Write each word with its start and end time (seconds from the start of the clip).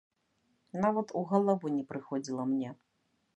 Нават 0.85 1.13
у 1.21 1.23
галаву 1.33 1.71
не 1.75 1.83
прыходзіла 1.93 2.43
мне. 2.55 2.73